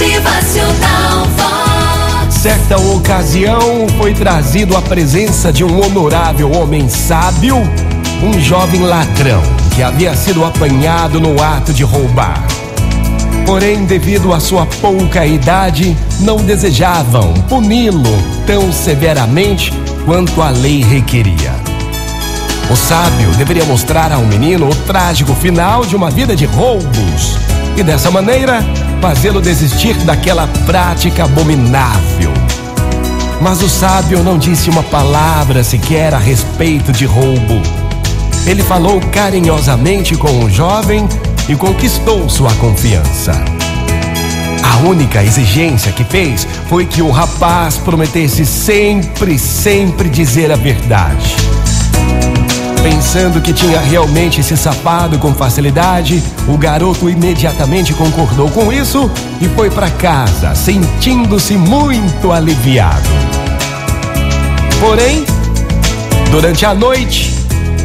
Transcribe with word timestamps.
Motivacional 0.00 1.26
Vox. 1.36 2.34
Certa 2.40 2.80
ocasião 2.80 3.86
foi 3.98 4.14
trazido 4.14 4.74
à 4.74 4.80
presença 4.80 5.52
de 5.52 5.62
um 5.62 5.78
honorável 5.78 6.50
homem 6.52 6.88
sábio, 6.88 7.56
um 8.22 8.40
jovem 8.40 8.80
ladrão 8.80 9.42
que 9.74 9.82
havia 9.82 10.16
sido 10.16 10.42
apanhado 10.42 11.20
no 11.20 11.42
ato 11.42 11.74
de 11.74 11.84
roubar. 11.84 12.42
Porém, 13.44 13.84
devido 13.84 14.32
à 14.32 14.40
sua 14.40 14.64
pouca 14.64 15.26
idade, 15.26 15.94
não 16.20 16.38
desejavam 16.38 17.34
puni-lo 17.46 18.02
tão 18.46 18.72
severamente 18.72 19.70
quanto 20.06 20.40
a 20.40 20.48
lei 20.48 20.82
requeria. 20.82 21.52
O 22.70 22.76
sábio 22.76 23.30
deveria 23.32 23.66
mostrar 23.66 24.10
ao 24.12 24.22
menino 24.22 24.66
o 24.66 24.74
trágico 24.74 25.34
final 25.34 25.84
de 25.84 25.94
uma 25.94 26.10
vida 26.10 26.34
de 26.34 26.46
roubos 26.46 27.36
e 27.76 27.82
dessa 27.82 28.10
maneira 28.10 28.64
fazê-lo 29.00 29.40
desistir 29.40 29.94
daquela 30.04 30.46
prática 30.66 31.24
abominável. 31.24 32.32
Mas 33.40 33.62
o 33.62 33.68
sábio 33.68 34.22
não 34.22 34.36
disse 34.36 34.68
uma 34.68 34.82
palavra 34.82 35.64
sequer 35.64 36.12
a 36.12 36.18
respeito 36.18 36.92
de 36.92 37.06
roubo. 37.06 37.62
Ele 38.46 38.62
falou 38.62 39.00
carinhosamente 39.10 40.14
com 40.16 40.44
o 40.44 40.50
jovem 40.50 41.08
e 41.48 41.56
conquistou 41.56 42.28
sua 42.28 42.52
confiança. 42.54 43.32
A 44.62 44.86
única 44.86 45.22
exigência 45.22 45.90
que 45.92 46.04
fez 46.04 46.46
foi 46.68 46.84
que 46.84 47.00
o 47.00 47.10
rapaz 47.10 47.78
prometesse 47.78 48.44
sempre, 48.44 49.38
sempre 49.38 50.10
dizer 50.10 50.52
a 50.52 50.56
verdade. 50.56 51.59
Pensando 52.82 53.42
que 53.42 53.52
tinha 53.52 53.78
realmente 53.78 54.42
se 54.42 54.56
safado 54.56 55.18
com 55.18 55.34
facilidade, 55.34 56.22
o 56.48 56.56
garoto 56.56 57.10
imediatamente 57.10 57.92
concordou 57.92 58.48
com 58.48 58.72
isso 58.72 59.10
e 59.38 59.48
foi 59.48 59.70
para 59.70 59.90
casa, 59.90 60.54
sentindo-se 60.54 61.58
muito 61.58 62.32
aliviado. 62.32 63.08
Porém, 64.80 65.26
durante 66.30 66.64
a 66.64 66.74
noite, 66.74 67.34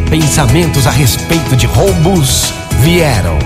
pensamentos 0.10 0.88
a 0.88 0.92
respeito 0.92 1.58
de 1.58 1.66
roubos 1.66 2.54
vieram. 2.80 3.38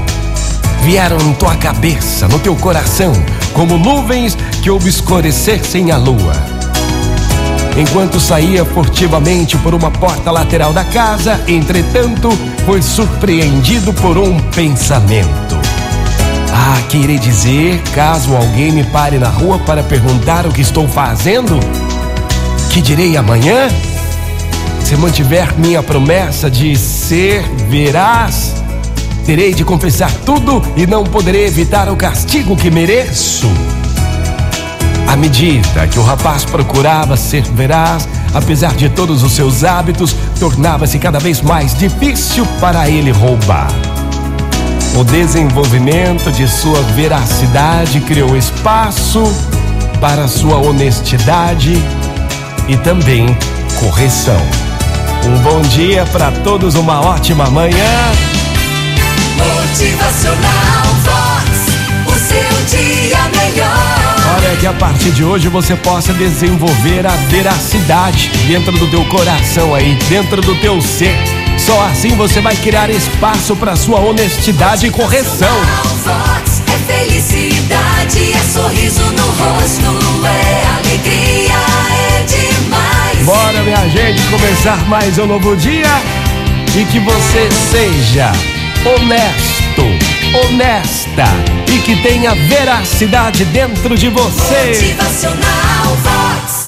Vieram 0.84 1.18
em 1.18 1.34
tua 1.34 1.56
cabeça, 1.56 2.28
no 2.28 2.38
teu 2.38 2.56
coração, 2.56 3.12
como 3.54 3.76
nuvens 3.80 4.38
que 4.62 4.70
obscurecessem 4.70 5.92
a 5.92 5.98
lua. 5.98 6.59
Enquanto 7.80 8.20
saía 8.20 8.66
furtivamente 8.66 9.58
por 9.60 9.74
uma 9.74 9.90
porta 9.90 10.30
lateral 10.32 10.74
da 10.74 10.84
casa, 10.84 11.40
entretanto, 11.48 12.30
foi 12.66 12.82
surpreendido 12.82 13.94
por 13.94 14.18
um 14.18 14.38
pensamento. 14.52 15.58
Ah, 16.52 16.82
que 16.90 16.98
irei 16.98 17.18
dizer 17.18 17.82
caso 17.96 18.36
alguém 18.36 18.74
me 18.74 18.84
pare 18.84 19.18
na 19.18 19.30
rua 19.30 19.60
para 19.60 19.82
perguntar 19.82 20.46
o 20.46 20.52
que 20.52 20.60
estou 20.60 20.90
fazendo? 20.90 21.58
Que 22.70 22.82
direi 22.82 23.16
amanhã? 23.16 23.70
Se 24.84 24.98
mantiver 24.98 25.58
minha 25.58 25.82
promessa 25.82 26.52
de 26.52 26.76
ser 26.76 27.44
veraz, 27.70 28.56
terei 29.26 29.54
de 29.54 29.64
confessar 29.64 30.12
tudo 30.26 30.62
e 30.76 30.86
não 30.86 31.06
poderei 31.06 31.46
evitar 31.46 31.88
o 31.88 31.96
castigo 31.96 32.58
que 32.58 32.70
mereço. 32.70 33.48
À 35.10 35.16
medida 35.16 35.88
que 35.88 35.98
o 35.98 36.04
rapaz 36.04 36.46
procurava 36.46 37.18
ser 37.18 37.42
veraz, 37.42 38.08
apesar 38.32 38.76
de 38.76 38.90
todos 38.90 39.24
os 39.24 39.32
seus 39.32 39.64
hábitos, 39.64 40.16
tornava-se 40.40 41.00
cada 41.00 41.18
vez 41.18 41.42
mais 41.42 41.74
difícil 41.74 42.46
para 42.62 42.88
ele 42.88 43.10
roubar. 43.10 43.72
O 44.96 45.04
desenvolvimento 45.04 46.32
de 46.32 46.48
sua 46.48 46.80
veracidade 46.94 48.02
criou 48.02 48.38
espaço 48.38 49.24
para 50.00 50.28
sua 50.28 50.58
honestidade 50.58 51.74
e 52.68 52.78
também 52.78 53.36
correção. 53.80 54.40
Um 55.26 55.40
bom 55.40 55.62
dia 55.62 56.06
para 56.12 56.32
todos, 56.44 56.76
uma 56.76 57.02
ótima 57.02 57.50
manhã. 57.50 58.12
A 64.70 64.74
partir 64.74 65.10
de 65.12 65.24
hoje 65.24 65.48
você 65.48 65.76
possa 65.76 66.14
desenvolver 66.14 67.06
a 67.08 67.16
veracidade 67.28 68.30
dentro 68.48 68.72
do 68.74 68.88
teu 68.88 69.04
coração 69.06 69.74
aí, 69.74 69.98
dentro 70.08 70.42
do 70.42 70.54
teu 70.62 70.80
ser. 70.80 71.18
Só 71.58 71.86
assim 71.86 72.10
você 72.10 72.40
vai 72.40 72.56
criar 72.56 72.88
espaço 72.92 73.56
para 73.56 73.76
sua 73.76 74.00
honestidade 74.00 74.86
e 74.86 74.92
correção. 74.92 75.50
Vox 76.04 76.62
é 76.68 76.94
felicidade, 76.94 78.32
é 78.32 78.44
sorriso 78.44 79.02
no 79.02 79.24
rosto, 79.24 80.28
é 80.28 80.68
alegria, 80.78 81.56
é 81.92 82.24
demais. 82.26 83.26
Bora, 83.26 83.64
minha 83.64 83.90
gente, 83.90 84.22
começar 84.30 84.78
mais 84.88 85.18
um 85.18 85.26
novo 85.26 85.56
dia 85.56 85.90
e 86.78 86.86
que 86.86 87.00
você 87.00 87.50
seja 87.72 88.32
honesto, 88.86 89.59
honesta 90.34 91.26
e 91.68 91.80
que 91.80 91.96
tenha 92.02 92.34
veracidade 92.36 93.46
dentro 93.46 93.98
de 93.98 94.10
você. 94.10 94.68
Motivacional. 94.68 96.29